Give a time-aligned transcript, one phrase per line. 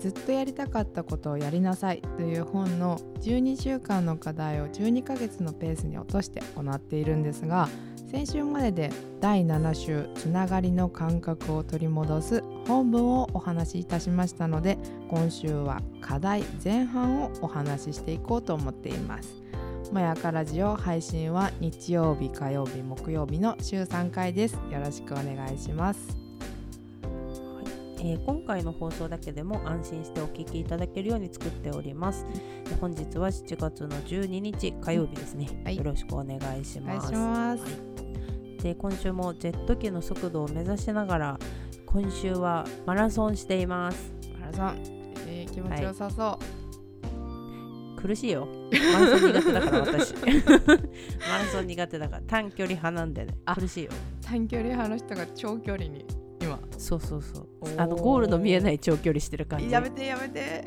[0.00, 7.68] ずっとやりたかったことをやりなさいという本の12週間の課題を12ヶ月のペースに落として行っているんですが
[8.10, 8.90] 先週までで
[9.20, 19.40] 第7週つながりの感覚を取り戻す本文をお話しいたしましたので今週は課題前半をお話ししていこうと思っています。
[19.92, 24.54] もやかラジオ配信は日曜日火曜日木曜日の週3回です。
[24.70, 26.29] よろしくお願いします。
[28.02, 32.24] えー今回の放送だけでも安心してお聞きいただけるように作っております。
[32.68, 35.48] で本日は7月の12日火曜日ですね。
[35.64, 35.76] はい。
[35.76, 37.08] よろしくお願いします。
[37.08, 37.64] します。
[38.62, 41.38] で今週もジェット機の速度を目指しながら
[41.86, 44.12] 今週はマラソンしています。
[44.40, 44.82] マラソン、
[45.28, 46.38] えー気持ちよさそ
[47.98, 48.48] う、苦しいよ。
[48.94, 50.14] マラソン苦手だから私。
[50.24, 52.22] マラソン苦手だから。
[52.26, 53.34] 短距離派なんでね。
[53.44, 53.90] あ苦しいよ。
[54.22, 56.04] 短距離派の人が長距離に。
[56.06, 56.19] 今
[56.80, 57.46] そうそうそう。
[57.76, 59.70] あのゴールの見えない長距離してる感じ。
[59.70, 60.64] やめてやめて。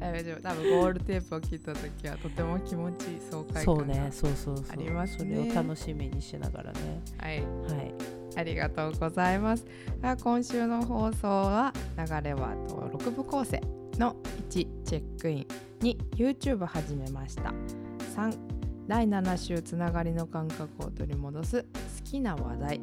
[0.00, 0.34] やめて。
[0.42, 4.08] 多分ゴールテープを切った時はとても気持ちいい爽快感がそうね。
[4.10, 4.66] そうそうそう。
[4.70, 7.02] ありますそねれを楽しみにしながらね。
[7.18, 7.42] はい。
[7.42, 7.94] はい。
[8.36, 9.66] ありがとうございます。
[10.02, 13.60] あ今週の放送は流れはと6部構成
[13.98, 14.16] の
[14.50, 15.46] 1チェックイン
[15.80, 17.52] 2 YouTube 始めました。
[18.16, 18.36] 3
[18.86, 21.68] 第7週つながりの感覚を取り戻す好
[22.04, 22.80] きな話題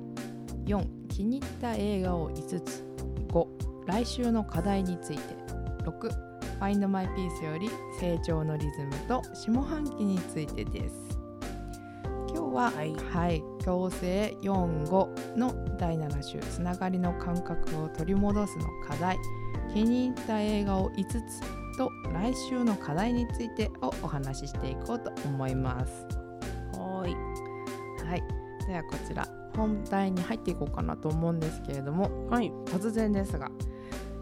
[0.66, 2.84] 4気に入った映画を5つ。
[3.30, 3.48] 5
[3.88, 5.22] 来週の課題について。
[5.84, 11.20] 6 Find My Peace より成長のリズムと下半期についてです。
[12.30, 12.94] 今日は、はい。
[12.94, 16.40] はい、強制45の第7週。
[16.40, 19.18] つながりの感覚を取り戻すの課題。
[19.74, 21.18] 気に入った映画を5つ
[21.78, 26.06] と来週の課題についてをお話ししていこうと思います。
[26.78, 27.16] はーい。
[28.06, 28.24] はい。
[28.68, 32.52] ではこちら本題に入っていこうかなと思うんですけれどもはい。
[32.66, 33.50] 突然ですが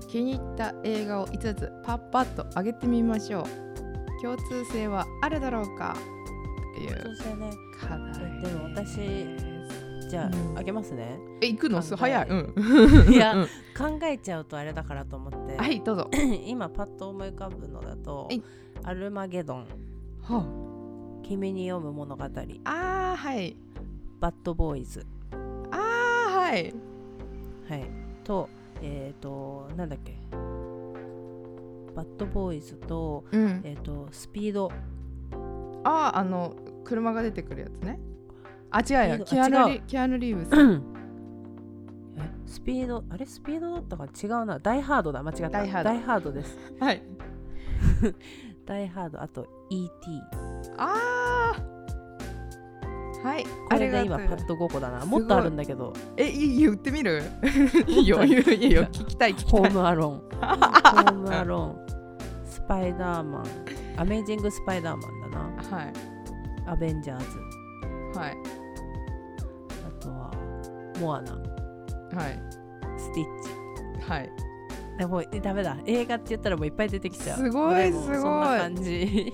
[0.07, 4.21] 気に入った映画を5つパッパッと上げてみましょう。
[4.21, 5.95] 共通性はあるだろうか？
[5.95, 7.15] っていう
[7.79, 8.99] 課題えでも私
[10.09, 11.19] じゃあ、げますね。
[11.41, 11.81] え行くの？
[11.81, 12.27] 早い。
[12.27, 12.53] うん。
[13.13, 13.45] いやうん。
[13.77, 15.55] 考えちゃうとあれだからと思って。
[15.57, 16.09] はいどうぞ。
[16.45, 18.41] 今パッと思い浮かぶのだとはい
[18.83, 19.67] 「アルマゲドン」
[20.23, 20.43] は
[21.23, 23.55] 「君に読む物語」ああーはい
[24.19, 25.18] 「バッドボーイズああ
[26.49, 26.73] はい」
[27.69, 27.89] はい。
[28.23, 28.49] と
[28.81, 30.17] えっ、となんだっけ？
[31.95, 33.61] バッドボーイズと,、うん。
[33.63, 34.71] えー、とスピード
[35.83, 37.99] あああの車が出てくるやつね。
[38.71, 40.49] あ違うよキアヌリキアヌリーブス
[42.17, 42.29] え？
[42.45, 43.25] スピードあれ？
[43.25, 44.05] スピードだったか？
[44.05, 44.59] 違うな。
[44.59, 45.23] ダイハードだ。
[45.23, 45.49] 間違った。
[45.49, 46.57] ダイハードです。
[46.79, 47.01] はい。
[48.65, 49.89] ダイハードあと ET
[50.77, 51.18] ああ
[53.23, 53.45] はい。
[53.69, 54.09] これがとう。
[54.27, 55.05] パッと5個だな。
[55.05, 55.93] もっとあるんだけど。
[56.17, 57.23] えいい言ってみる？
[57.87, 58.23] いいよ。
[58.23, 58.35] いい
[58.71, 59.71] よ聞きたい聞きホたい。
[59.71, 60.19] ームアローン。
[60.39, 62.45] ホームアローン。
[62.45, 63.43] スパイダーマン。
[63.97, 65.77] アメイジングスパイダーマンだな。
[65.77, 65.93] はい。
[66.67, 68.17] アベンジャーズ。
[68.19, 68.37] はい。
[69.87, 70.31] あとは
[71.01, 71.31] モアナ。
[71.33, 71.37] は
[72.29, 72.39] い。
[72.97, 74.09] スティッチ。
[74.11, 74.31] はい。
[74.97, 75.77] でもえダメだ。
[75.85, 77.37] 映画って言ったらもういっぱい出てきちゃう。
[77.37, 79.33] すごいすごいそんな感じ。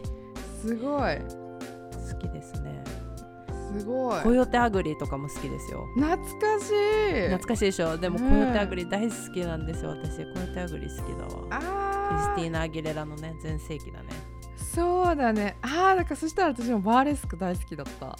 [0.61, 1.17] すごい
[3.79, 4.21] すごい。
[4.21, 5.87] コヨテアグリとかも好きですよ。
[5.95, 7.21] 懐かしい。
[7.29, 7.97] 懐かしいでしょ？
[7.97, 10.17] でもコねヨテアグリ大好きなんですよ私。
[10.33, 11.59] コヨテアグリ好きだわ。
[12.09, 14.09] クリスあティーナ・アギレラのね全盛期だね。
[14.11, 15.55] あそうだね。
[15.61, 18.17] ああだからそしたら私もバーレスク大好きだった。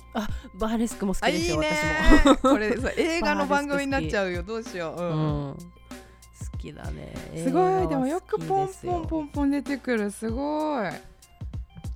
[0.56, 1.78] バーレスクも好きですよあいいね。
[2.24, 2.50] 私も。
[2.52, 4.42] これ 映画の番組になっちゃうよ。
[4.44, 5.50] どうしよう、ううん。
[5.50, 7.14] ん、好きだね。
[7.36, 7.88] すごい。
[7.90, 10.10] でもよくポンポンンポンポン出てくる。
[10.12, 10.90] すごい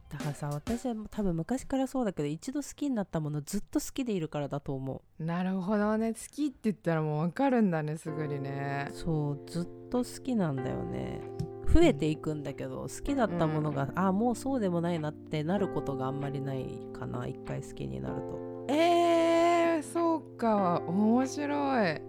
[0.09, 6.13] だからさ私は多分昔からそうだけど一度好きになったものずっと好きでいるからだと思なるほどね。
[6.13, 8.87] 好きって言ったらもう分かるんだねすぐにね。
[8.91, 11.21] うそうずっと好きなんだよね。
[11.71, 16.65] 増えていくんだけど好きだったものが、あもうそうでもないなってなることがあんまりない
[16.97, 18.73] かな一回好きになると。
[18.73, 20.81] えー、そうか。
[20.87, 22.01] 面白い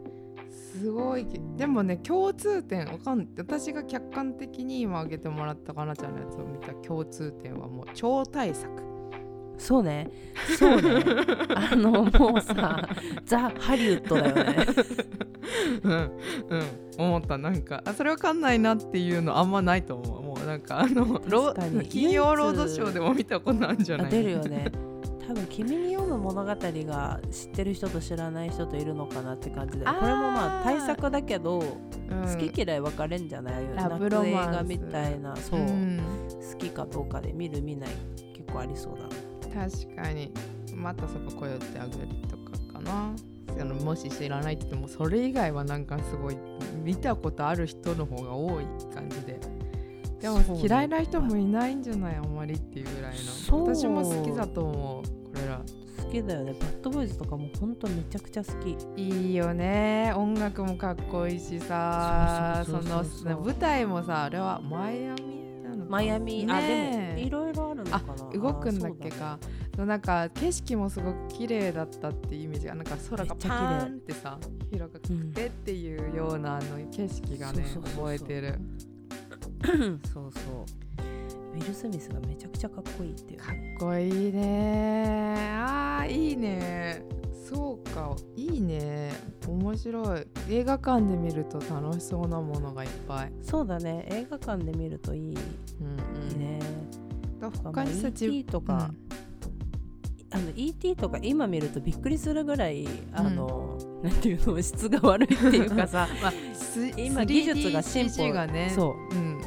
[0.72, 1.26] すごい
[1.56, 8.68] でもね共通点わかん私が客観的に今挙げてもらったかなちゃんのやつを見た共通点はもう超大作。
[9.58, 10.10] そうね。
[10.58, 11.04] そうね。
[11.54, 12.88] あのもうさ
[13.26, 14.66] ザ・ハリウッドだよね。
[15.82, 16.62] うんうん。
[16.96, 17.36] 思った。
[17.36, 20.22] なんかあそれわかんないなっていうのあんまないと思う。
[20.22, 21.20] もうなんかあの
[21.84, 24.06] 金曜ロードショーでも見たことあるんじゃない？
[24.06, 24.72] あ出るよね
[25.30, 31.66] 多分「君に読む物語」が知ってる人と知らない人といるのかなって感じでこれもまあ対策だけど、うん。
[32.26, 34.34] 好き嫌い分かれんじゃないラブロマンス。
[34.34, 36.00] 夏映画みたいなそう、ん。
[36.52, 37.90] 好きかどうかで見る見ない
[38.34, 39.04] 結構ありそうだ
[39.62, 39.68] な。
[39.68, 40.32] 確かに。
[40.74, 43.14] またそここよってあげるとかかな。
[43.60, 46.36] あのもし知らないって言ってもそれ以外はなんかすごい
[46.82, 49.38] 見たことある人の方が多い感じで。
[50.20, 53.14] でも嫌いな人もいないんじゃないあんまりっていうぐらい
[53.48, 53.66] の。
[53.66, 55.19] 私も好きだと思う
[56.10, 56.54] きだよね。
[56.58, 58.76] バッドボーイズとかもほんとめちゃくちゃ好き。
[58.96, 60.12] いいよね。
[60.16, 62.62] 音楽もかっこいいしさ。
[62.66, 68.02] その舞台もさあれはマイアミなのかマイアミ、あでもいろいろあるのか
[68.32, 68.40] な。
[68.40, 69.38] 動くんだっけあか
[69.76, 74.38] そうなんか景色もすごく綺麗だったっていうイメージがなんか空がパーンってさ
[74.70, 78.04] 広くうんてっていうようなあの景色がねそうそうそうそう。
[78.04, 78.58] 覚えてる。
[80.12, 80.89] そうそう
[81.54, 85.34] ウィル・スミスがめちゃくちゃかっこいいっていうかっねこいいね。
[85.58, 87.02] あーいいね。
[87.32, 88.14] そうか。
[88.36, 89.10] いいね。
[89.48, 90.26] 面白い。
[90.48, 94.06] 映画館で見ると楽しそうなものがいっぱい、そうだね。
[94.08, 95.34] 映画館で見るといい。
[95.80, 96.38] うんうん。
[96.38, 96.60] ね、
[97.40, 98.92] だまあ他にさ ET とか、
[100.30, 106.08] あの ET とか今見るとびっくりするぐらいあの、なんていうの質が悪いっていうかさ。
[106.22, 108.22] まあ、す今技術が進歩。
[108.22, 108.72] 3DCG がね。
[108.72, 109.14] そう。
[109.14, 109.39] うん、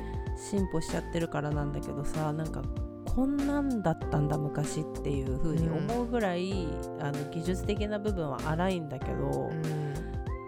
[0.50, 2.62] 進歩しちゃってるからなんだけどさなんか
[3.06, 6.68] こんなんだったんだ昔っていう風に思うぐらい、
[7.00, 9.94] あの技術的な部分は荒いんだけど、うん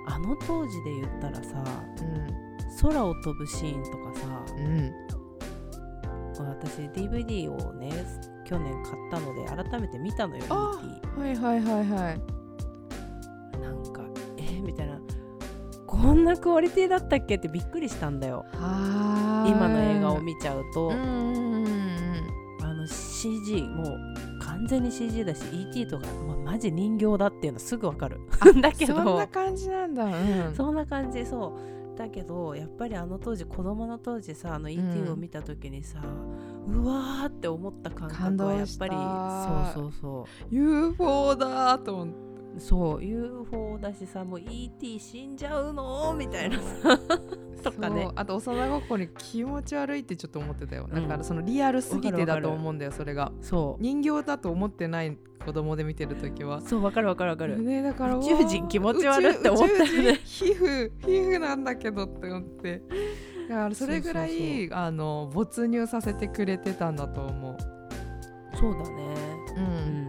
[0.07, 1.63] あの当時で言ったらさ
[1.99, 4.59] う空を飛ぶシーンとかさん。
[4.59, 5.05] うん。
[6.65, 7.91] 私 DVD をね
[8.43, 12.34] 去年買ったので改めて見たのよはいはいはいはい
[16.05, 18.45] こんなクオリティだったっけってびっくりしたんだよ。
[18.53, 21.85] 今の映画を見ちゃうと、うんうんうん
[22.61, 28.19] あの CG もう完全に CG だし ET とか、まあ、マジ人形だっていうのすぐわかる。
[28.61, 28.95] だけど。
[28.95, 30.09] そんな感じなんだ、う
[30.51, 31.57] ん、そんな感じそ
[31.95, 31.97] う。
[31.97, 36.01] だけどやっぱりあの当時子供の当時さあの ET を見た時にさ、
[36.67, 38.95] うわーって思った感感覚はやっぱり
[39.73, 40.55] そうそうそう。
[40.55, 42.24] UFO だと思って
[42.57, 46.13] そう UFO だしさもう ET 死んじゃうの？
[46.17, 46.99] みたいなさ。
[47.63, 48.07] とかね。
[48.15, 50.93] あと幼心に気持ち悪いってちょっと思ってたよ、うん。
[50.93, 53.31] だからそのリアルすぎてだと思うんだよそれが。
[53.41, 53.83] そう。
[53.83, 56.61] 人形だと思ってない子供で見てる時は。
[56.61, 60.19] そうわかるわかるわかる、ねだから宇宙人気持ち悪いって思ったよね。
[60.23, 62.81] 皮膚皮膚なんだけどって思って。
[63.49, 67.57] だからそれぐらいあの没入させてくれてたんだと思う。
[68.57, 69.15] そうだね。
[69.55, 69.65] ううん
[70.03, 70.04] ん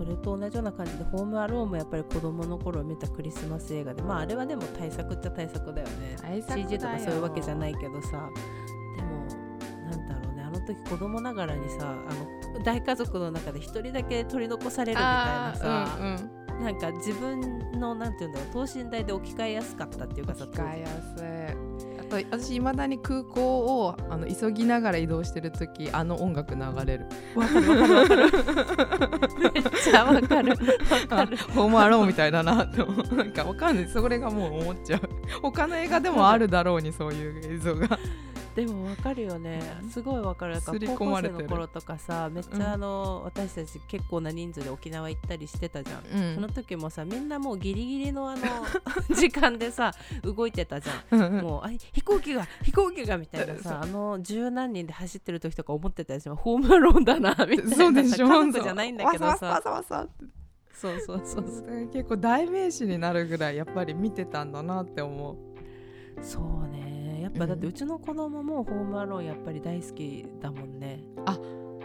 [0.00, 6.16] それと同じような感じで「ホームアローン」もやっぱり子供の頃見たクリスマス映画でまああれはでも対策っちゃ対策だよね。
[6.18, 8.30] 対策 CG とかそういうわけじゃないけどさ。
[8.96, 16.64] でもなんだろうねあの時子供ながらにさあの大家族の中で一人だけ取り残されるみたいなさ、うんうん。
[16.64, 20.86] なんか自分のなんていうんだろう等身大で置き換えやすかったっていうかさ使いや
[21.16, 21.69] すい
[22.16, 27.06] 私いまだに空港をあの急ぎながら移動してる時あの音楽流れる。
[27.34, 28.22] わかるわかるわかる。
[29.54, 30.50] めっちゃわかる。
[30.50, 30.56] わ
[31.08, 33.16] かあるホームアローンみたいだなって思う。
[33.16, 33.88] なんかわかんない。
[33.88, 35.00] それがもう思っちゃう。
[35.42, 37.98] 他の映画でもあるだろうにそういう映像が
[38.54, 39.62] でもわかるよね。
[39.90, 40.60] すごいわかる。
[40.64, 42.62] 高校生の頃とかさめっちうん。
[42.62, 46.34] ゃあの、私たち結構な人数で沖縄行ったりしてたじゃん、うん。
[46.34, 48.42] その時もさみんなもうギリギリのあの
[49.14, 49.92] 時間でさ
[50.22, 51.20] 動いてたじゃん。
[51.20, 51.44] うんうん。
[51.44, 57.76] もうあ飛行機が飛行機がみたいなさ あの十何人で走ってる時とか思ってたりしてホームアローンだなみたいな。
[57.76, 58.28] そうでしょ。
[58.28, 60.24] 家族じゃないんだけどわささわさわさわって。
[60.74, 61.90] そうそうそうそう。
[61.92, 65.36] 結構代名詞になるぐらいやっぱり見てたんだなって思う。
[66.22, 66.80] そうね。
[66.80, 66.99] や
[67.30, 71.02] っぱだってうちの子供もホームアローンやっぱり大好きだもんね。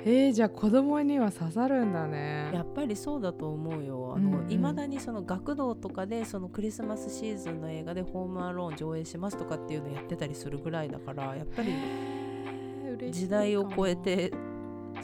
[0.08, 2.52] えー、じゃあ子供には刺さるんだね。
[2.54, 4.14] やっぱりそうだと思うよ。
[4.16, 4.76] あうんうん。
[4.76, 14.32] だにその学童とかでそのクリスマスシーズンの映画でホームアローン上映しますとかっていうのやってたりするぐらいだからやっぱり時代を超えて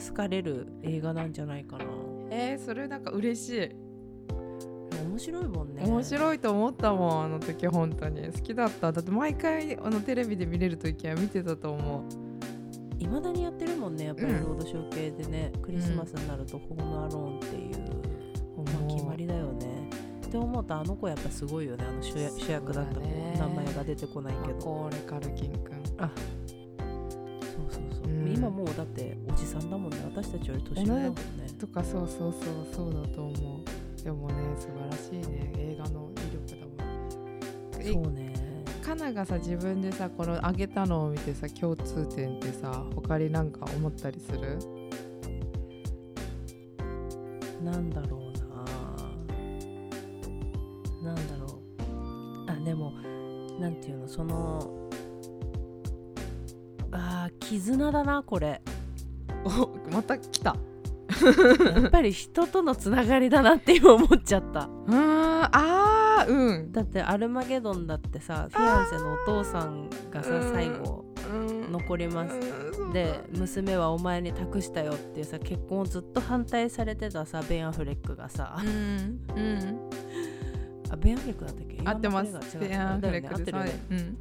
[0.06, 1.84] 好かれる映画なんじゃないかな。
[2.30, 3.76] えー、それなんか嬉しい
[5.00, 5.82] 面白いもんね。
[5.84, 8.26] 面白いと思ったもんあの時本当に。
[8.26, 8.92] 好きだった。
[8.92, 13.02] だって毎回あのテレビで見れる時は見てたと思う。
[13.02, 14.44] いまだにやってるもんねやっぱりうん。
[14.44, 17.78] ロードショー系でね、クリスマスになるとホームアローンっていう、
[18.58, 19.90] まあ、決まりだよね。
[20.24, 24.58] って思うとあの子やっぱすごいよねあの主役主役だった子、ね名前が出てこないけど。
[24.60, 26.10] コーレ・カルキン君あ。
[26.78, 28.32] そうそうそう、うん。
[28.32, 29.98] 今もうだっておじさんだもんね。
[30.04, 31.14] 私たちより年上だもんね。
[31.58, 33.61] とかそうそうそうそうだと思う
[34.02, 35.52] でもね素晴らしいね。
[35.56, 36.90] 映画の威力だわ。
[37.80, 38.32] えそうね。
[38.82, 44.58] カナがさ自分でさこの上げたのを見てさ共通点ってさ他になんか思ったりする？
[47.62, 48.32] なんだろう
[51.04, 51.12] な。
[51.14, 52.50] なんだろう。
[52.50, 52.90] あでも
[53.60, 54.88] なんていうのその
[56.90, 58.60] あー絆だなこれ。
[59.44, 60.56] おまた来た
[61.26, 64.62] やっぱり人とのつながりだなって今思っちゃった。
[64.62, 66.72] あーあーうん。
[66.72, 71.72] だってアルマゲドンだってさフィアンセのお父さんがさうん最後うん。
[71.72, 72.34] 残ります。
[72.78, 78.60] うんで娘はお前に託したよっていうさ結婚をずっと反対されてたさベン・アフレックがさ。
[78.62, 79.20] うん。
[79.34, 79.80] うん。
[80.90, 81.80] あベン・アフレックだったっけ？
[81.82, 82.30] 合ってます。
[82.30, 82.32] イ
[82.76, 83.72] ワンアンフレックですね合ってるよね。
[83.90, 83.94] う。
[83.94, 84.18] ん。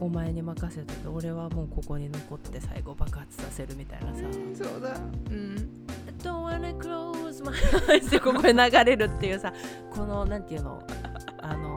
[0.00, 4.22] お前に任せてて俺はもうここに残って最後爆発させるみたいなさ。
[4.52, 4.98] そうだ。
[5.30, 5.56] うん
[6.64, 7.54] 「Wanna close my
[7.98, 9.52] eyes」ってここで流れるっていうさ
[9.90, 10.82] このなんていうの？
[11.40, 11.76] あの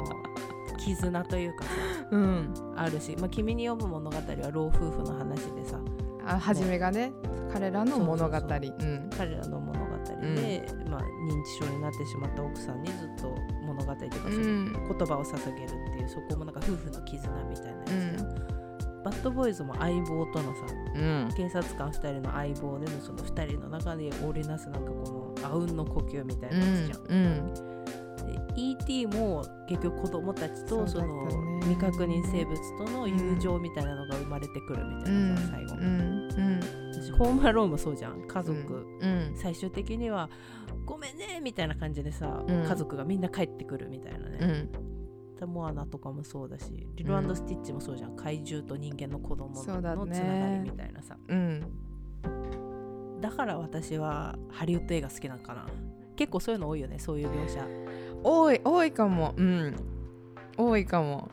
[0.77, 1.71] 絆というかさ
[2.11, 2.53] うん。
[2.77, 5.79] あるし、まあ、君に読む物語は老夫婦の話でさ。
[6.25, 7.11] あ初めがね
[7.51, 8.31] 彼らの物語。
[8.31, 13.33] 彼らの物語で、まあ、認知症になってしまった奥さんにずっと
[13.65, 14.73] 物語というかそのうん。
[14.73, 18.56] 言葉を捧げるっていうそこもなんか夫婦の絆みたいなやつじゃん、
[19.03, 20.61] バッドボーイズも相棒とのさ
[20.95, 21.29] うん。
[21.35, 27.53] 警察官2人の相棒でのその2人の中で織りなすなんかこのあうんの呼吸みたいなやつじゃん、うん
[28.27, 29.05] で E.T.
[29.07, 31.57] も結局子供たちとそのね。
[31.67, 36.59] 未確認生物との友情みたいなのが生まれてくるみたいなさ、最後、うんうん。
[36.93, 40.29] 私ホームアローンもそうじゃん家族、うん最終的には
[40.85, 42.63] 「ごめんね」みたいな感じでさ、うん。
[42.63, 44.69] 家族がみんな帰ってくるみたいなうね、ん
[45.39, 48.15] でモアナとかもそうだしリルスティッチもそうじゃん。
[48.15, 49.95] 怪獣と人間の子供そうだね。
[49.95, 51.17] のつながりみたいなさ。
[51.27, 51.61] うん。
[53.21, 55.65] だから私はハリウッド映画好きなんかな。
[56.15, 57.67] 結構そういうの多いよねそういう描写。
[58.23, 59.33] 多い多いかも。
[59.37, 59.75] うん。
[60.57, 61.29] 多いかも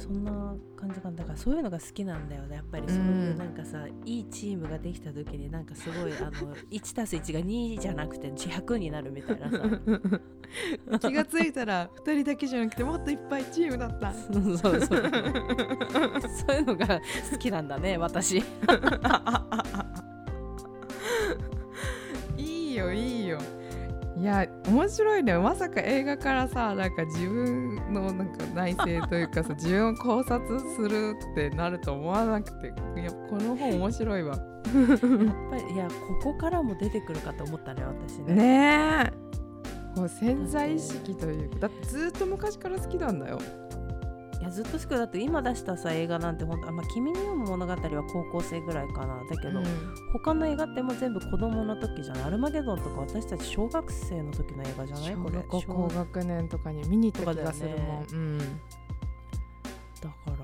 [0.00, 1.16] そんな感じかな。
[1.18, 9.58] だからそういうのが好きなんだよねやっぱりそういううんなんかさ、いいチームができた時になんかすごいあの 1+1 が2じゃなくて100になるみたいなさ。
[11.10, 14.14] 気がついたら2人だけじゃなくてもっといっぱいチームだった。
[14.14, 14.80] そうそうそう。
[14.80, 18.42] そういうのが好きなんだね私。
[22.38, 23.19] いいよいいよ
[24.20, 25.38] いや面白いね。
[25.38, 32.68] まさか映画からさなんか自分のなんか内省というかさ 自分を考察するってなると思わなくて。
[33.00, 34.36] いやこの本面白いわ。
[34.36, 34.98] やっ
[35.50, 38.34] ぱりいやここからも出てくるかと思ったね私ね。
[38.34, 40.08] ねえ。
[40.08, 43.38] 潜在意識というかだってずっと昔から好きなんだよ
[44.40, 47.78] いやずっと好きだって今出したさ映画なんて本当あ、まあ、君に読む物語は
[48.10, 49.22] 高校生ぐらいかな。
[49.28, 49.60] だけど、
[50.14, 55.14] 他の映画ってもう全部子供の時じゃないアルマゲドンとか私たち小学生の時の映画じゃない？
[55.14, 55.36] 小これ。
[55.36, 58.38] 学校高学年とかに見に行った気がするもん、うん。
[58.38, 58.44] だ
[60.08, 60.34] から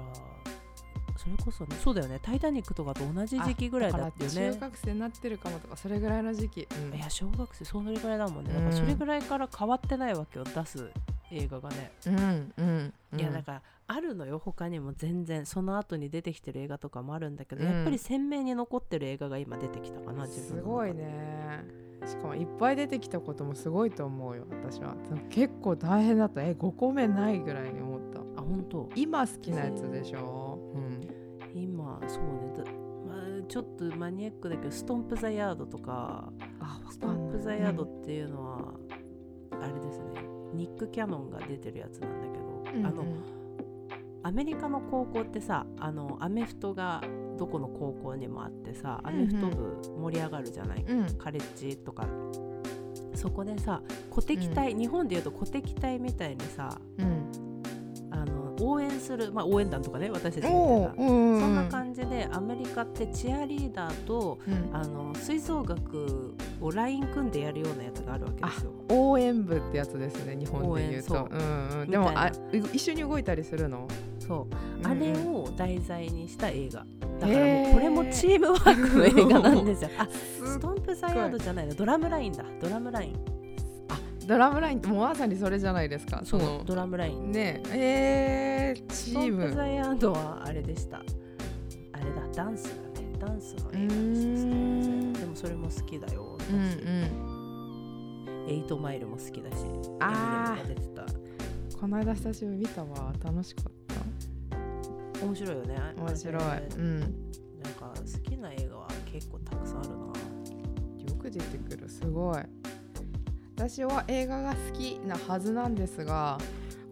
[1.16, 4.36] それこそねそうだよね「タイタニック」とかと同じ時期ぐらいだったよね。
[4.36, 4.40] か。
[4.46, 6.96] ら中学生になってるかもとかそれぐらいの時期、うん。
[6.96, 8.50] いや小学生それぐらいだもんね。
[8.52, 10.90] だからうんそれぐらいから変わってないわけよ出す
[11.32, 15.46] 映画がね、うんうんいやだからあるのよ他にも全然。
[15.46, 17.70] その後に出てきてる映画とかもあるんだけど、うん。
[17.70, 21.64] やっぱり鮮明に残ってる映画が今出てきたかな自分すごいね。
[22.04, 24.96] しかもいっぱい出てきたこともすごいと思うよ私は。
[25.30, 26.42] 結構大変だった。
[26.42, 28.20] え5個目ないぐらいに思った。
[28.20, 28.88] あ本当？
[28.94, 31.08] 今好きなやつでしょ、うん、
[31.54, 32.52] 今そうね。
[32.56, 32.64] だ、
[33.06, 38.74] まあ、ちょっとマニアックだけどストンプ・ザ・ヤードとかあストンプ・ザ・ヤードっていうのは、
[39.52, 40.04] あれですね。
[40.54, 43.04] ニック・キャノンが出てるやつなんだけど、あの
[44.26, 47.00] アメリカの高校ってさあのアメフトが
[47.38, 51.14] どこの高校にもあってさアメフト部盛り上がるじゃない、うん。
[51.16, 52.08] カレッジとか。
[53.14, 53.80] そこでさ
[54.10, 57.30] 鼓敵隊、日本でいうと鼓敵隊みたいにさうん。
[58.10, 61.02] あの応援する、まあ、応援団とかね私たちみたいおなそ
[61.46, 64.76] んな感じでアメリカってチアリーダーとうん。
[64.76, 68.72] あの吹奏楽をライン組んでやるようなやつがあるわけですよ。
[68.90, 71.28] 応援部ってやつですね日本で言うと。
[71.30, 71.36] う。
[71.36, 72.32] んうん、でもあ
[72.72, 73.86] 一緒に動いたりするの、
[74.26, 74.56] そう。
[74.80, 76.84] うんあれを題材にした映画。
[77.20, 79.90] だからもうこれもチームワークの映画なんですよ。
[79.98, 82.44] あすストンプ・ザ・ヤードじゃないのドラムラインだ。
[82.60, 83.16] ドラムライン。
[84.26, 86.20] ドラムラインってもうまさにそれじゃないですか。
[86.24, 87.32] そうのドラムライン。
[87.32, 87.62] ね。
[87.72, 90.98] えー、チストンプ・ームザ・ヤードはあれでした。
[90.98, 91.02] あ
[91.98, 95.12] れだダンスだねダンスの映画ですうーん。
[95.12, 96.60] でもそれも好きだよ私、うんう
[98.46, 98.50] ん。
[98.50, 99.64] エイトマイルも好きだし
[100.00, 100.60] あー。
[100.60, 101.16] エミネムが出て
[101.74, 101.78] た。
[101.80, 103.12] この間久しぶりに見たわ。
[103.24, 103.75] 楽しかった
[105.22, 105.76] 面白いよね。
[105.96, 106.42] 面白い、
[106.78, 107.00] うん。
[107.00, 107.10] なん
[107.74, 109.94] か好きな映画は結構たくさんあるな。
[109.96, 110.12] よ
[111.18, 111.88] く出てくる。
[111.88, 112.36] すごい。
[113.56, 116.38] 私は映画が好きなはずなんですが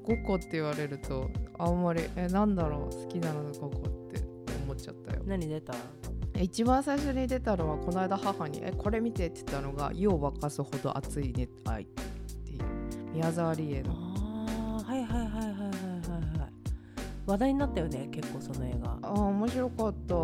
[0.04, 2.94] 5個って言われるとあんまりえなんだろう？
[2.94, 3.70] 好きなの5個っ
[4.10, 4.24] て。
[4.64, 5.22] 思っちゃったよ。
[5.26, 5.74] 何出た？
[6.40, 12.60] 一番最初に出たのはこの間母に「えこれ見て」って言ったのが「湯を沸かすほど熱い熱愛」っていう。
[13.12, 13.92] 宮沢りえの。
[13.92, 15.73] あはいはいはいはい
[17.26, 18.98] 話題になったよね結構その映画。
[19.02, 20.14] あー面白かった。
[20.14, 20.16] か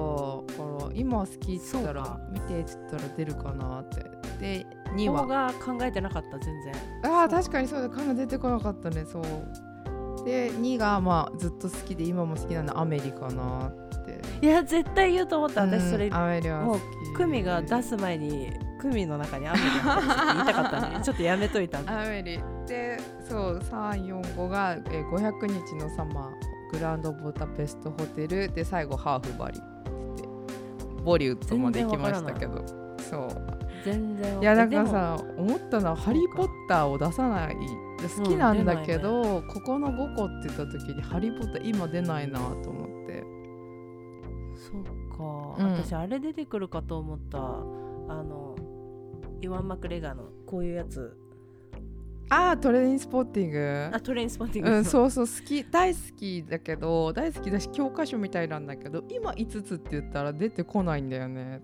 [0.89, 4.05] ら今好きって言ったら見てって言ったら出るかなって。
[4.39, 6.75] で2方はが考えてなかった全然。
[7.05, 7.89] ああ確かにそうだ。
[7.89, 10.25] 彼女出てこなかったねそう。
[10.25, 13.73] で2がまあずっと好きで今も好きなのアメリかなっ
[14.05, 14.21] て。
[14.43, 15.63] いや絶対言うと思った。
[15.63, 16.81] 私それうんアメリはもう
[17.17, 29.63] クミが出す前にクミの中にアメリが言いたかったね ちょっとやめといたアメリでそう345が、えー500日のサマーグランドブダペストホテルで最後ハーフバリっ
[30.17, 30.29] て
[31.05, 32.65] ボリウッドまで行きましたけど。
[32.99, 33.29] そう。
[33.85, 34.45] 全然い。
[34.45, 37.57] やなんでもかさ思ったのは「ハリー・ポッター」を出さない。
[38.17, 43.25] 好きなんだけど、ここの5個って言った時に「ハリー・ポッター」今出ないなと思って。
[44.55, 44.83] そっ
[45.17, 45.73] か、うん。
[45.73, 47.39] 私あれ出てくるかと思った。
[47.39, 48.57] あの
[49.41, 51.17] イワン・マクレガーのこういうやつ
[52.33, 53.91] ああトレインスポッティング。
[53.93, 55.65] あトレインスポッティング、うん、そうそう好き。
[55.65, 61.61] 大好きだけど大好きだし教科書みたいなんだけど今5つって言ったら出てこないんだよね。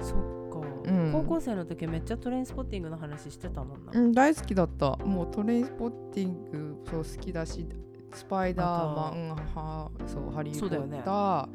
[0.00, 0.18] そっ
[0.50, 1.12] か、うん。
[1.12, 4.96] 高校生の時めっちゃトレインスポッティングの話してたもんな、うん大好きだった。
[4.96, 7.66] もうトレインスポッティングそう好きだし
[8.12, 10.98] スパイダーマンはそうハリー・ポそうだよね。
[10.98, 11.48] ッター、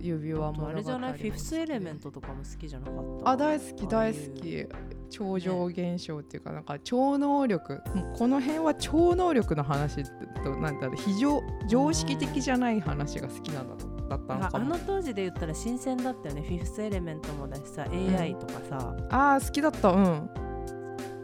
[0.00, 0.72] 指輪あと物語。
[0.72, 1.12] あれじゃない？
[1.12, 2.94] もフィフスエレメントとかも好きじゃなかっ
[3.24, 3.30] た？
[3.30, 4.66] あ大好き大好あき
[5.10, 7.82] 超常現象っていうかなんか超能力
[8.16, 10.04] この辺は超能力の話
[10.42, 13.74] となんだろう非常常識的じゃない話が好きなんだ
[14.08, 16.42] だったのああかもの当時で言ったら新鮮だったよね。
[16.42, 19.90] フィフスエレメントもだしさ AI とかさ、あー好きだった。
[19.90, 20.28] うん。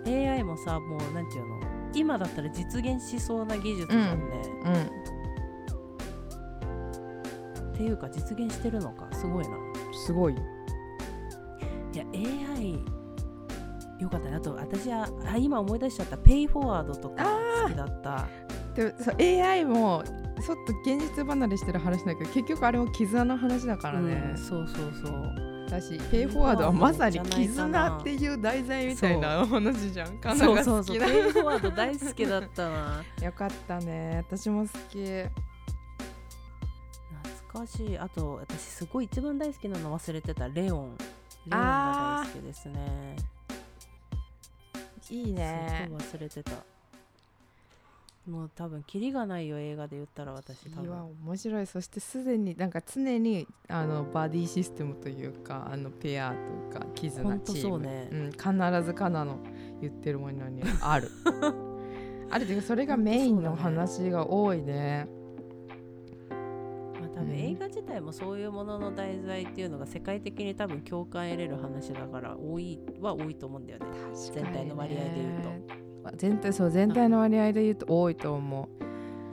[0.07, 1.61] AI もさもうなんていうの？
[1.95, 4.73] 今だったら実現しそうな技術じゃんね、うん
[7.75, 9.09] っていうか実現してるのか。
[9.13, 9.57] すごいな。
[10.07, 10.35] すごい。
[10.35, 10.37] い
[11.99, 12.79] や AI
[14.01, 14.37] よかったね。
[14.37, 16.17] あと私はあ今思い出しちゃった。
[16.19, 17.25] ペイフォワードとか
[17.63, 18.29] 好きだった。
[18.75, 20.05] でそう AI も
[20.45, 25.57] ちょっと現実離れしてる話だけど結局あれも絆の話だからね、うん、そうそうそう。
[25.71, 30.19] だしペイフォワードはまさに絆っていう題材みたいな話じゃん。
[30.19, 30.77] カナそうそう。
[30.77, 33.05] が好きうペイフォワード大好きだったな。
[33.25, 34.25] よかったね。
[34.29, 35.05] 私も好き。
[37.49, 37.99] 懐かしい。
[37.99, 40.49] あと私すごい一番大好きなの忘れてた。
[40.49, 40.97] レオン。
[41.47, 43.17] レオンが大好きですね
[45.11, 45.89] いいね。
[45.91, 46.53] 忘れてた
[48.29, 56.35] もう多分キリがないよ映画で言ったら私多分面白いそしてすでになんか常にあのバディシステムというかあのペア
[56.73, 59.39] とか絆とチームそうねうん、必ずカナの
[59.81, 61.09] 言ってるものにある
[62.31, 65.07] あるというかそれがメインの話が多いね、
[67.17, 67.35] 多分うん。
[67.35, 73.87] 映画自体もそういうものの題材っていうのが世界的に多分共感得れる話だから多いは多いと思うんだよね。
[74.35, 76.17] 全体の割合で言うと。
[76.17, 78.69] 全体そう全体の割合で言うと多いと思う。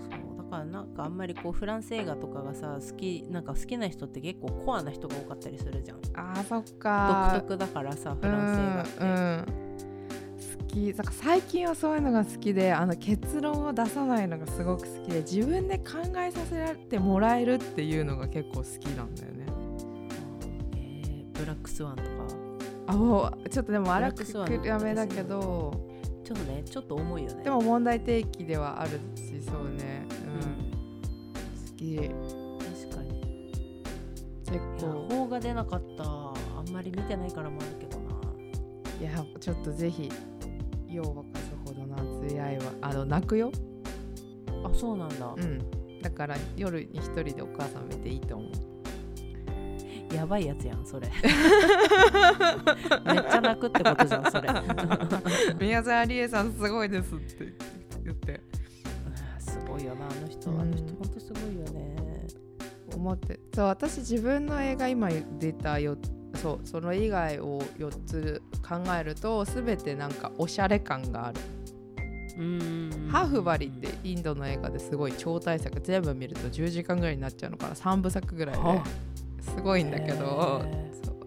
[0.02, 6.00] そうだからなんかあんまりこうフランス映画とかがさ好きなんか好きな人って結構コアな人が多かったりするじゃん。
[6.16, 9.63] あーそっか独特だからさフランス映画って、うん、
[10.74, 19.46] きだから最近はそういうのが好きであの結論を出さないのがすごく好きで自分で考えさせられてもらえるっていうのが結構好きなんだよね。
[20.76, 22.10] えーブラックスワンとか。
[22.88, 24.26] あもうちょっとでも荒く
[24.66, 25.72] やめだけど
[26.26, 27.44] ちょっとねちょっと重いよね。
[27.44, 30.06] でも問題提起ではあるしそうね。
[30.26, 31.02] うん。
[31.70, 31.98] 好き。
[31.98, 33.84] 確かに。
[34.46, 35.08] 結構。
[35.10, 36.04] 邦が出なかった。
[36.04, 36.34] あ
[36.66, 38.14] んまり見てないからもあるけどな。
[39.02, 40.10] いやちょっとぜひ
[40.94, 43.52] よう沸かすほどの熱い愛はあの泣くよ。
[44.64, 46.02] あそうなんだ、うん。
[46.02, 50.14] だから夜に一人でお母さん見ていいと思う。
[50.14, 51.10] やばいやつやんそれ。
[51.18, 51.20] め
[53.20, 54.50] っちゃ泣くってことじゃんそれ。
[55.60, 57.54] 宮沢りえさんすごいですって
[58.04, 58.42] 言って。
[59.40, 60.62] すごいよなあの人、うん。
[60.62, 61.96] あの人ほんとすごいよね。
[62.96, 63.40] 思って。
[63.56, 65.98] そう私自分の映画今出たよ
[66.44, 71.40] そうその以外を4つ考えると全てなんかおしゃれ感がある。
[72.36, 75.80] うーんハーフバリってインドの映画ですごい超大作。
[75.80, 77.76] 全部見ると10時間ぐらいになっちゃうのかな。
[77.76, 78.84] 3部作ぐらいは
[79.38, 80.66] ですごいんだけど。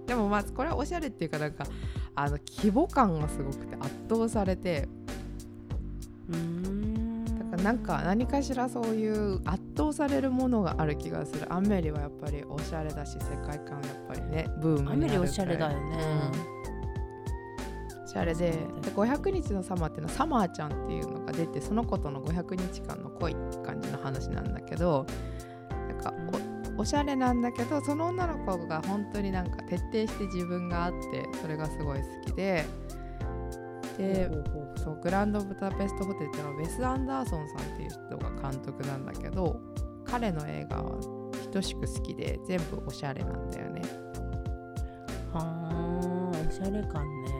[0.07, 1.65] でもまあこれはおしゃれっていうかなんか
[2.15, 4.87] あの規模感がすごくて圧倒されて。
[6.29, 7.06] うーん
[7.67, 11.53] なんか何かしらそういう圧倒されるものがある気がする。
[11.53, 15.99] アメリはやっぱりおしゃれだし世界観やっぱりねブームになるアメリおしゃれだよね。
[18.05, 25.05] おしゃれでで500日のサマーっていうのはサマーちゃんっていうのが出てその子との500日間の恋って感じの話なんだけど
[25.89, 26.15] なんか
[26.79, 32.65] おおしゃれなんだけどその女の子が本当になんか徹底して自分があってそれがすごい好きで
[33.97, 34.31] で
[34.77, 39.61] そうグランドブタペストホテルっていうのはウェス・アンダーソンさんっていう人が監督なんだけど
[40.05, 40.99] 彼の映画は
[41.53, 43.83] 等しく好きで全部おしゃれなんだよね。
[45.33, 47.31] はあおしゃれ感ね。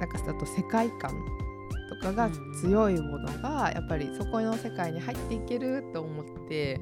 [0.00, 1.12] なんかあと世界観
[1.90, 6.80] とかが強いものがやっぱりそこの世界に入っていけると思って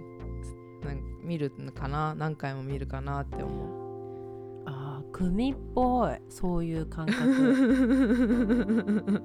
[0.84, 3.77] なん見るのかな何回も見るかなって思あー
[5.12, 7.24] 組っぽいそういう感覚。
[9.06, 9.22] う。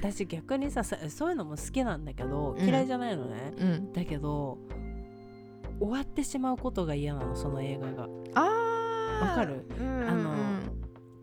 [0.00, 2.64] 私逆にささそういうのも好きなんだけどうん。
[2.64, 4.58] 嫌いじゃないのね、うん、だけど
[5.80, 8.08] 終わってしまうことが嫌なのその映画が。
[8.34, 9.28] あー。
[9.28, 10.08] わかる、うんうん。
[10.08, 10.35] あの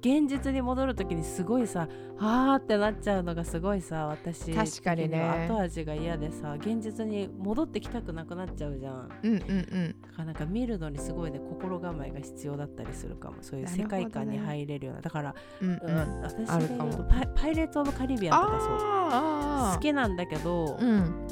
[0.03, 1.87] 現実に戻る時にすごいさ
[2.19, 5.47] あーってなっちゃうのがすごいさ私確かにね。
[5.47, 9.09] 後味が嫌でさ現実に戻ってきたくなくなっちゃうじゃん。
[9.23, 10.25] うんうんうん。
[10.25, 13.37] なんか見るのにすごいね心構えが必要だったりするかも。
[13.39, 15.01] そういう世界観に入れるような。
[15.01, 16.21] だから、うんううんん。
[16.21, 19.75] 私で言うとパイパイレーツ・オブ・カリビアンとかそう。
[19.75, 21.27] 好きなんだけど、うん。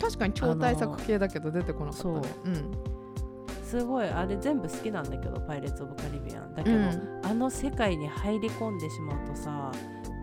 [0.00, 2.14] 確かに超大作系だけど出てこなかったね。
[2.22, 2.50] そう。
[2.50, 2.95] うん
[3.78, 6.54] すごいあれ全部好きなんだけどパイレーツ・オブ・カリビアン。
[6.54, 7.20] だけど、うん。
[7.24, 9.70] あの世界に入り込んでしまうとさ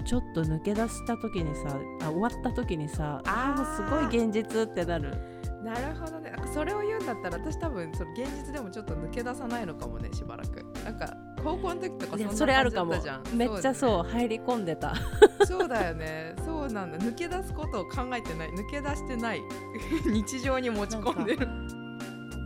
[0.05, 5.15] ちょっと抜け出した時にさあ終わった時にさああもうすごい現実ってなる。
[5.63, 6.33] なるほどね。
[6.53, 10.65] それを言うんだったら私多分その現実でもちょっと抜け出さないのかもねしばらく。
[10.83, 12.95] なんか高校の時とかそそれあるかも。
[13.35, 14.93] めっちゃそうだよ入り込んでた。
[14.93, 14.99] ね
[15.45, 16.35] そうだよね。
[16.43, 16.97] そうなんだ。
[16.97, 18.49] 抜け出すことを考えてない。
[18.49, 19.41] 抜け出してない。
[20.05, 21.47] 日常に持ち込んでる。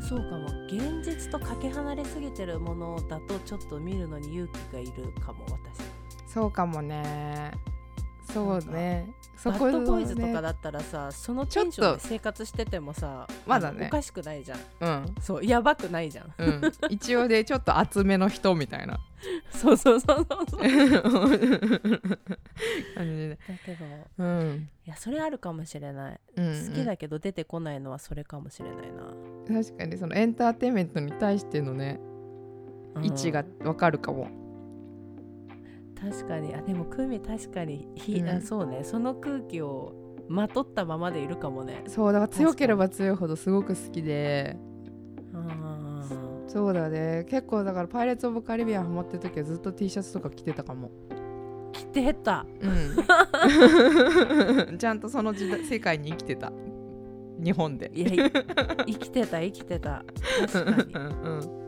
[0.08, 5.82] そうかも現実とかけ離れすぎてるものだとちょっと見るのに勇気がいるかも私。
[6.28, 7.52] そうかもね。
[8.34, 9.08] そうね。
[9.38, 13.88] そバこッドボーイズとかねだったらさそのちょっとテンションで生活しててもさまだね。
[13.88, 14.60] おかしくないじゃん。
[14.80, 15.16] うん。
[15.22, 16.34] そうやばくないじゃん。
[16.38, 16.62] うん。
[16.90, 19.00] 一応でちょっと厚めの人みたいな。
[19.52, 20.48] そうそうそうそう。
[20.50, 20.62] そう
[22.96, 23.30] 感じで。
[23.30, 23.86] だけど
[24.18, 24.70] うん。
[24.88, 32.00] いやそれあるかもしれない、うん好きだけど出てこないのはそれかもしれないな、確かにそのエンターテインメントに対してのね
[32.96, 34.30] うん位置がわかるかも、
[36.00, 36.56] 確かに。
[36.56, 38.30] あでもクミ確かにひ、うん。
[38.30, 38.84] あそうね。
[38.84, 39.94] その空気を
[40.28, 41.84] まとったままでいるかもね。
[41.88, 44.58] そうだから強ければ強いほどすごく好きで。
[45.34, 47.26] うんそうだね。
[47.30, 50.92] 結構だから「パイレーツ・オブ・カリビアン」ハマってる時はずっと T シャツとか着てたかも。
[51.74, 52.46] 来てた。
[52.62, 52.68] う
[54.74, 54.76] ん。
[54.78, 56.52] ちゃんとその時代世界に生きてた。
[57.44, 57.92] 日本で。
[57.94, 58.32] いやい
[58.88, 60.04] 生きてた生きてた。
[60.52, 60.94] 確かに。
[60.96, 61.00] う
[61.64, 61.67] ん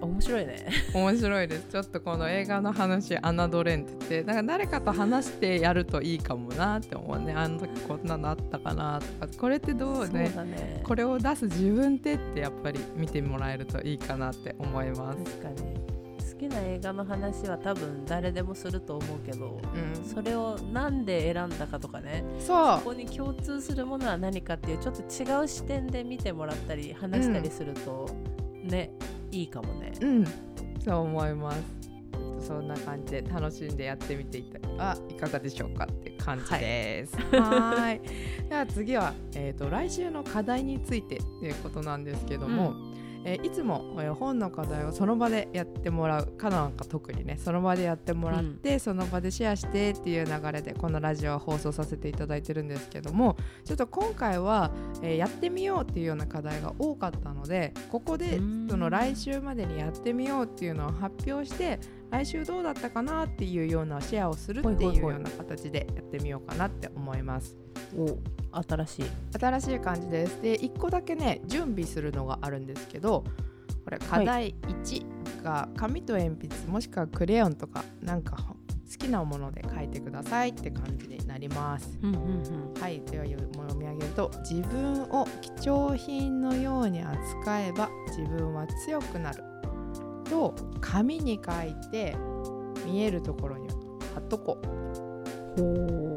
[0.00, 0.66] 面白いね。
[0.94, 1.66] 面白いです。
[1.70, 7.34] ちょっとこの映画の話侮れんって言ってだから誰かと話してやるといいかもなって思うね。
[7.34, 9.32] あの時こんなのあったかなとか。
[9.38, 10.82] これってどうねね。
[10.84, 15.24] これを出す自分ってってやっぱり見てもらえるといいかなって思います。
[15.24, 15.80] 確かに。
[16.40, 22.24] 好きな映画の話は多分誰でもすると思うけどうん、それをなんで選んだかとかね。
[22.38, 22.78] そう。
[22.78, 28.08] ここに共通するものは何かっていうちょっと違う視点で見てもらったり話したりすると、
[28.64, 28.90] ね
[29.30, 30.24] いいかもねうん、
[30.82, 31.80] そう思います。
[32.46, 37.16] そんな感じで楽しんでやってみていたあいかがでしょうかって感じです。
[37.16, 38.48] はーい。
[38.48, 42.89] では次はえっ、と来週の課題についてということなんですけども。
[43.24, 54.70] えーいつも、えー本の課題をその場でやってもらうかなんか特にねその場でやってもらって、その場でシェアしてっていう流れでこのラジオは放送させていただいてるんですけどもちょっと今回は、
[55.02, 58.60] えーやってみようっていうような課題が多かったのでここでうん。
[58.70, 67.56] その来週までにやってみようっていうのを発表して来週どうだったかなっていうようなシェアをするってほいうような形でやってみようかなって思います。
[67.96, 68.18] お
[68.62, 69.04] 新しい。
[69.38, 70.42] 新しい感じです。
[70.42, 73.24] で1個だけね準備するのがあるんですけど
[73.84, 78.36] これ課題1が紙と鉛筆もしくはクレヨンとかなんか
[78.90, 81.96] 好きなもので書いてくださいって感じになります。
[82.02, 82.80] うんうんうん。
[82.80, 83.00] はい。
[83.02, 89.44] では読み上げると自分を貴重品のように扱えば自分は強くなる
[90.30, 92.16] と紙に書いて
[92.86, 93.68] 見えるところに
[94.14, 96.16] 貼っとこうほ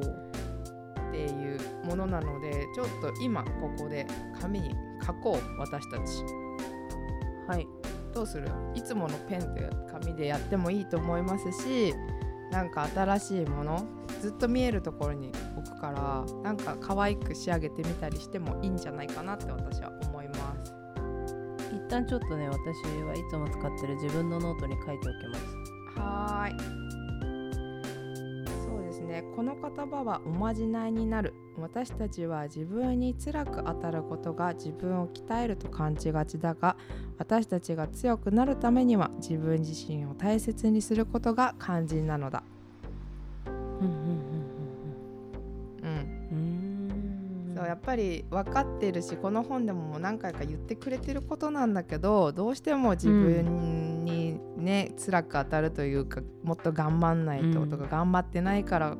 [1.10, 4.08] っていうものなのでちょっと今ここで
[4.39, 4.69] 紙に
[5.06, 6.02] 書こう私たち。
[7.47, 7.67] うはい。
[8.13, 8.47] どうする？
[8.76, 11.95] いつものペンで紙でやってもいいと思いますし
[12.52, 13.84] なんか新しいもの
[14.21, 20.12] ずっと見えるところに置くからなんか可愛く仕上げてみたりしてもいいんじゃないかなって私は思います一
[21.93, 25.99] 旦ちょっとね私はいつも使ってる自分のノートに書いておきます。
[25.99, 26.60] はーい。
[28.65, 29.23] そうですね。
[29.36, 31.36] この言葉はおまじないになる。
[31.58, 36.77] 私たちは自分に辛く当たることが自分を鍛えると感じがちだが
[37.19, 42.43] 私たちが強くなるためには自分自身を大切にすることが肝心なのだ。
[47.73, 57.69] やっぱり分かってるしこの本でももう何回か言ってくれてることなんだけどどうしても自分にね、辛く当たるというかもっと頑張んないとうん。
[57.69, 58.95] とか、頑張ってないから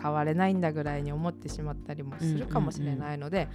[0.00, 3.48] 変われないんだぐらいに思ってしまったりもするかもしれないので、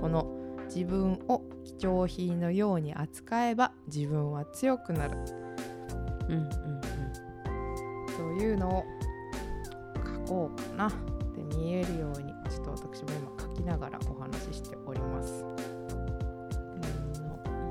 [0.00, 1.42] この自分を
[1.78, 5.18] 貴重品のように扱えば自分は強くなる。
[6.28, 6.50] うんうん
[8.16, 8.84] というのを
[10.26, 10.88] 書こうかな
[11.34, 12.31] で見えるように
[13.62, 15.44] きながらお話ししております。
[15.44, 15.50] の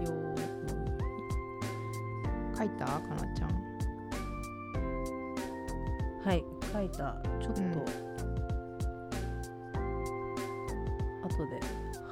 [0.01, 0.07] よ
[2.57, 3.49] 書いたかなちゃん。
[3.49, 3.55] うん
[6.23, 7.21] はい書いた。
[7.41, 7.71] ちょっと、うん。
[11.23, 11.59] 後で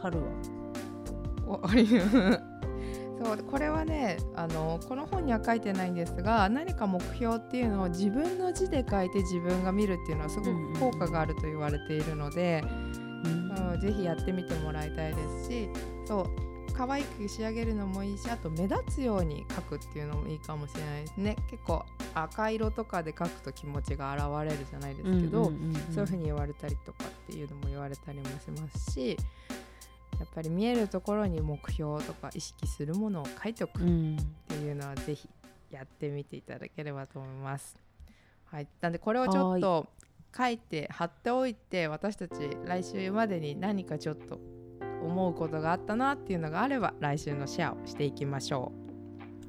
[0.02, 0.28] 貼るわ。
[1.48, 1.88] おあり
[3.22, 12.99] そうこれはねあのこの本には書いてないんですが何か目標っていうのを自分の字で書いて自分が見るっていうのはすごく効果があると言われているので、うん、
[13.80, 15.70] ぜひやってみてもらいたいですし
[16.06, 21.36] そう可愛く仕上げるのもいいしあと目立つように描くっていうのもいいかもしれないですね。
[21.50, 29.18] 結構赤色とかで描くと気持ちが現れるじゃないですけど、そういうふうに言われたりとかっていうのも言われたりもしますし
[30.20, 35.28] やっぱり見えるところに目標とか意識するものを書いておくっうんていうのはぜひ
[35.72, 37.78] やってみていただければと思います。
[38.46, 39.88] はい、なんでこれをちょっと
[40.36, 42.34] 書いて貼っておいて私たち
[42.66, 44.40] 来週までに何かちょっと
[45.04, 48.72] 思うことがあったなっていうのがあれば来週のシェアをしていきましょ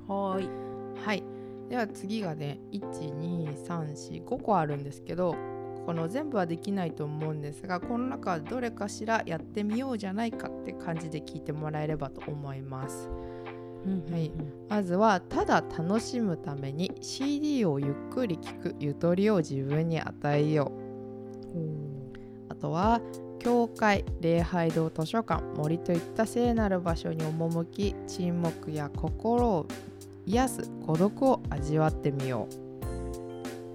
[0.07, 0.47] はーい。
[0.47, 1.05] う。
[1.05, 1.23] はい
[1.69, 5.37] では次がね12345個あるんですけど
[5.87, 13.09] この全部はできないと思うんですがこの中どれかしらやってみようじゃないかって感じで聞いてもらえればと思います。
[13.85, 14.31] はい。
[14.69, 22.51] まずはただ楽しむために CD をゆっくり聴くゆとりを自分に与えよう。
[22.51, 23.01] あとは
[23.39, 29.67] 教会礼拝堂図書館森といった聖なる場所に赴き沈黙や心を
[30.27, 32.55] 癒す孤独を味わってみよう、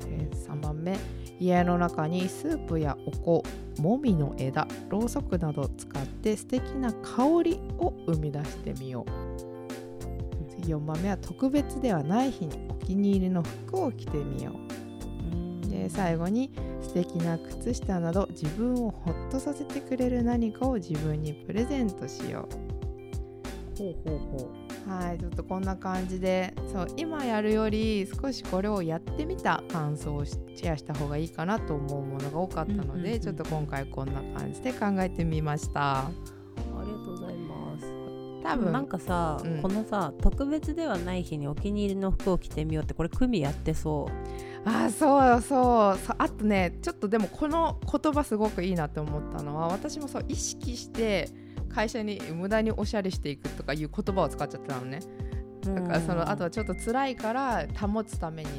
[0.07, 0.97] えー3番目。
[1.39, 9.35] 家の中にスープやお香もみの枝ろうそくなどを使って素敵な香りを生み出してみよう。
[9.41, 9.54] 次
[10.67, 15.69] 4番目は特別ではない日にお気に入りの服を着てみよう。
[15.69, 16.51] で最後に
[16.81, 22.47] 素敵な靴下など自分をホッとさせてくれる何かを自分にプレゼントしよ
[23.77, 24.51] ほうほうほ
[24.87, 24.89] う。
[24.89, 33.19] はいちょっとこんな感じでそう今やるより少しこれをやってみた感想をシェアした方がいいかなと思うものが多かったので、うんうんうん。
[33.19, 36.11] ちょっと今回こんな感じで考えてみました
[38.45, 39.61] 多分なんかさ、うん。
[39.61, 44.07] このさ特別ではない日にお気に入りの服を着てみようってこれ組やってそ
[44.65, 45.97] あそうそう。
[46.17, 51.29] あとねちょっとでもこの言葉すごくいいなって思ったのは私もそう意識して
[51.69, 54.99] 会社に無駄におしゃれしていくとかいう言葉を使っちゃってたのね。
[55.65, 55.73] う。
[55.73, 58.49] だからそのあとははちょっと辛いから保つために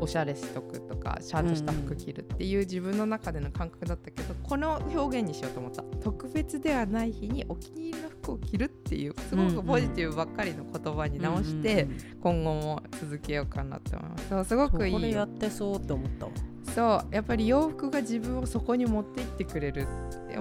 [0.00, 5.82] おしゃれしとくとかちゃんとした服着るっていう自分の中での感覚だったけどこの表現にしようと思った。
[6.02, 11.88] 特別ではない日にお気に入りの服を着るっていうすごくポジティブばっかりの言葉に直して、
[12.22, 14.28] 今後も続けようかなって思います。
[14.28, 14.98] そうすごくいいよ。
[14.98, 16.26] これやってそうって思った。
[16.26, 16.32] わ。
[16.74, 19.86] そうやっぱり洋服が自分をそこに持って行ってくれる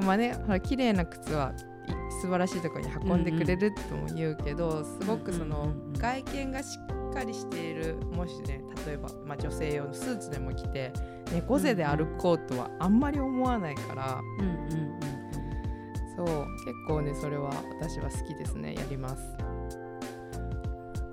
[0.02, 1.77] まあねほら綺麗な靴はい
[2.22, 6.78] 素晴らしいところに運んでくれるとも言うけど、すごくその外見がし
[7.12, 10.92] っかりしているもしね例えば、まあ、女性用のスーツでも着て
[11.34, 14.58] 猫背で歩こうとはあんまり思わないから、うんうんうん。
[14.60, 16.26] うん。
[16.28, 16.48] そう。
[16.66, 18.76] 結構ねそれは私は好きですね。
[18.76, 19.24] やります。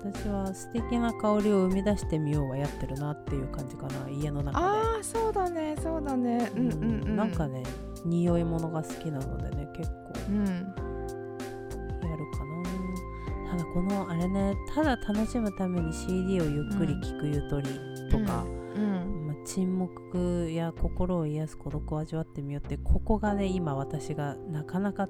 [0.03, 4.09] 私は素敵な香りを生み出してみようはやってるなっていう感じかな。
[4.09, 4.65] 家の中で。
[4.65, 6.51] ああそうだねそうだね。
[6.55, 6.83] うんうん。
[6.83, 7.15] うん。
[7.15, 7.63] なんかね
[8.05, 10.13] 匂い物が好きなのでね結構。
[10.29, 10.84] うん
[13.57, 17.69] ただこのあれねただ楽しむために CD をゆっくり聴くゆとり
[18.11, 19.27] とか、うん。
[19.27, 25.07] まあ、沈黙や心を癒す孤独を味わってみようってここがね今私がなかなか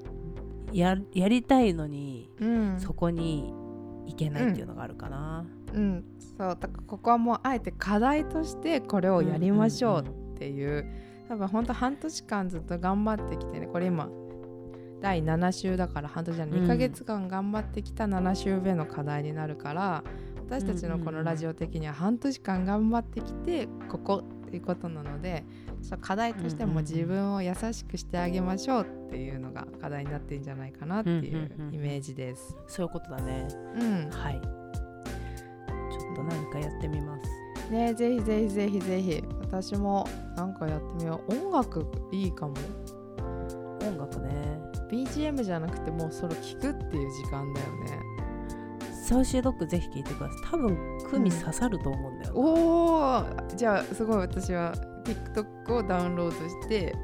[0.72, 2.80] ややりたいのに、うん。
[2.80, 3.52] そこに
[4.06, 6.04] 行けないっていうのがあるかな、うん、
[6.38, 10.04] そうだからここはもうあえて課題としてこれをやりましょう
[10.34, 10.86] っていう,、
[11.28, 14.08] 多分ほんと半年間ずっと頑張ってきてねこれ今
[15.00, 16.58] 第7週だから半年じゃない。
[16.58, 16.64] うん。
[16.64, 20.04] 2ヶ月間頑張ってきた7週目の課題になるから、
[20.48, 25.44] 私たちのこのラジオ的には半年間頑張ってきてここっていうことなので
[26.00, 32.56] 課題としても自分を優しくしてあげましょうっていうのが課題になってるんじゃないかなっていうイメージです。
[32.68, 33.48] そういうことだね。
[33.74, 34.40] うん、はい。
[34.40, 37.70] ちょっと何かやってみます。
[37.72, 39.24] ねぜひぜひぜひぜひ。
[39.40, 41.32] 私もなんかやってみよう。
[41.32, 42.54] 音楽いいかも
[44.90, 48.00] BGM じゃなくてもうそれ聞くっていう時間だよね。
[49.04, 50.50] サウシードッグぜひ聞いてください。
[50.50, 53.56] 多分クミ刺さると思うんだよな、おー。
[53.56, 56.94] じゃあすごい私は TikTok をダウンロードして。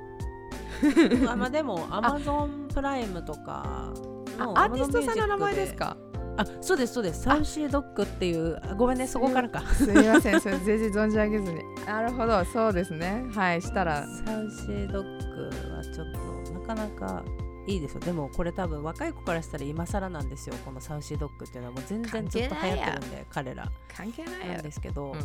[1.29, 3.93] あまあでも Amazon プライムとか
[4.37, 5.97] アーティストさんの名前ですか？
[6.37, 7.23] あそうですそうです。
[7.23, 9.61] サウシードッグっていうあごめんねそこからか。
[9.61, 16.07] すみませんそれ全然存じ上げずになるほどそうですねはいしたらサウシードッグはちょっ
[16.47, 17.23] となかなか
[17.67, 18.01] いいですよ。
[18.01, 20.57] でもこれ多分若い子からしたら今更なんですよ。
[20.65, 23.71] このサウシードッグっていうのはもう全然ずっと流行ってるんで彼ら。
[23.95, 25.21] 関係ないなんやですけど、うん。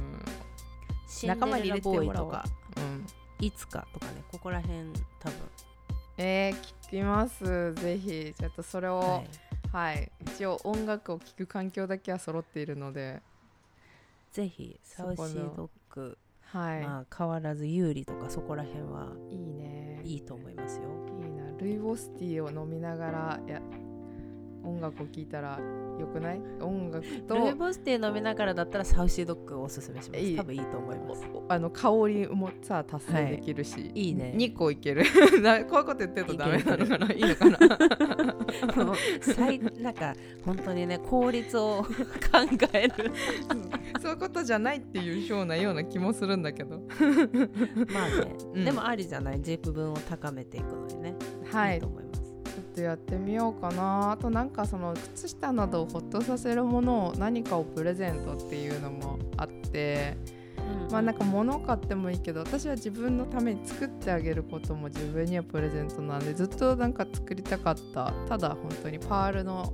[1.07, 2.45] シンデレラボーイとか。
[2.77, 3.05] うん
[3.39, 4.79] いつかとかねここら辺
[5.19, 5.37] 多分。
[6.17, 7.73] えー、聞きます。
[7.75, 8.33] ぜひ。
[8.35, 9.23] ちょっとそれをは
[9.71, 10.11] はい。
[10.21, 13.21] い、一応音楽を聴く環境だけは揃っているので。
[14.31, 20.01] ぜひサウシードッグ、はい、まあ、変わらず有利とかそこら辺はいいね。
[20.03, 20.83] いいと思いますよ
[21.59, 23.61] ルイボスティーを飲みながらや
[24.63, 25.59] 音楽を聴いたら
[25.99, 26.41] よくない？
[26.61, 30.35] 音楽とルイボスティー飲みながらだったらサウシードッグをおすすめしまいい。
[30.35, 31.25] す多分いいと思います。
[31.33, 34.33] おあの香りもさ達成できるし、いいね。
[34.35, 35.03] 2個いける。
[35.41, 37.13] なこういうこと言ってるとダメなのかな。
[37.13, 40.13] いいのかなもう最なんか
[40.45, 41.83] 本当にね効率を
[42.31, 43.11] 考える
[44.01, 46.81] そういうことじゃないっていうようなような気もするんだけど。
[47.93, 48.65] まあね、うん。
[48.65, 49.37] でもありじゃない？
[49.37, 51.15] 自分を高めていくのにね、、
[51.51, 51.75] はい。
[51.75, 52.21] いいと思います。
[52.21, 54.11] ちょっとやってみようかな。
[54.11, 60.17] あとなんかその靴下などをホッとさせるものを何かをプレゼントっていうのもあって。
[60.91, 68.11] まあなんか物を買ってもいいけど私は自分のために作ってあげることも自分にはプレゼントなんでずっとなんか作りたかった。
[68.27, 69.71] ただ本当にパールの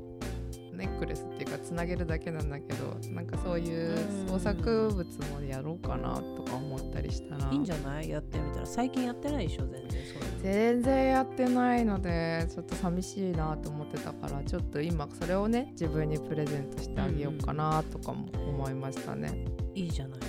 [0.73, 8.09] ネックレスっていうかつなげるだけなんだけどなんかそういう創作物もやろうかなとか思ったりしたないいんじゃない？
[8.09, 8.65] やってみたら。
[8.65, 9.65] 最近やってないでしょ？
[9.67, 10.43] 全然そういうの。
[10.43, 20.19] 全然やってないのでちょっと寂しいなと思ってたからちょっと今それをね自分にプレゼントしてあげようかなとかも思いましたね、いいじゃない。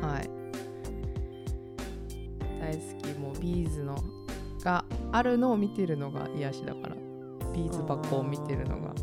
[0.00, 0.30] はい。
[2.60, 3.96] 大好きもうビーズの
[4.62, 6.96] があるのを見てるのが癒しだから。
[7.52, 8.94] ビーズ箱を見てるのが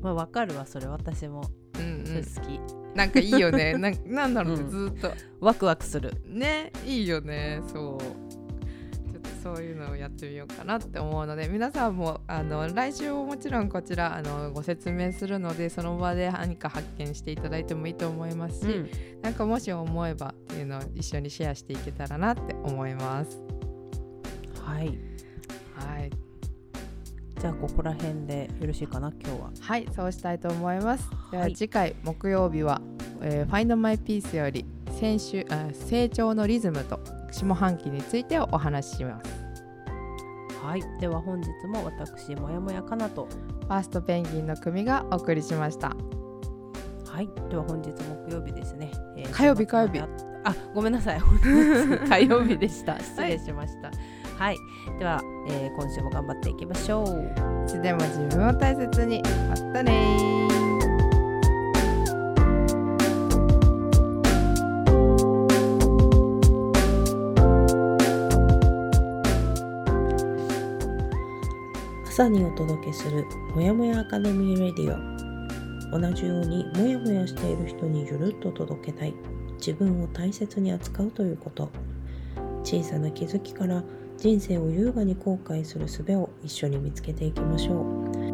[0.00, 1.42] まあわかるわそれ私も。
[1.78, 3.74] うんそれ好き、うんなんかいいよね。
[3.78, 4.70] なんなんだろうね、うん。
[4.70, 5.12] ずーっと。
[5.40, 6.14] ワクワクする。
[6.26, 9.12] ねいいよねそう。
[9.12, 18.88] ちょっとそういうのをやってみようかなって思うので皆さんもあの来週ももちろんこちらあのご説明するのでその場で何か発見していただいてもいいと思いますし、うん。
[19.22, 23.38] なんかもし思えばっていうのを一緒にシェアしていけたらなって思います。
[24.62, 24.98] はい。
[25.74, 26.10] はい、
[27.40, 29.50] じゃあここら辺でよろしいかな今日は。
[29.60, 31.08] はい、そうしたいと思います。
[31.30, 32.80] でははい次回木曜日は、
[33.20, 34.64] えー、Find My Peace より
[34.98, 39.46] 先週あ成長のリズムと下半期についてお話しします。
[40.62, 43.28] はいでは本日も私もやもやかなと。
[43.66, 45.88] ファーストペンギンの組がお送りしました。
[47.06, 50.08] はいでは本日木曜日ですね、えー火曜日週末まであ
[50.44, 51.20] あごめんなさい。
[51.20, 52.98] 火曜日でした。
[53.02, 53.88] 失礼しました。
[53.88, 53.96] はい、
[54.98, 57.06] では、えー今週も頑張っていきましょう。
[57.64, 59.22] いつでも自分を大切に。
[59.48, 60.46] またねー。
[72.06, 75.98] 朝にお届けするもやもやアカデミーレディオ。
[75.98, 79.14] 同じようにもやもやしている人にゆるっと届けたい。
[79.56, 81.70] 自分を大切に扱うということ。
[82.62, 83.82] 小さな気づきから
[84.18, 88.25] 人生を優雅に後悔する術を一緒に見つけていきましょう。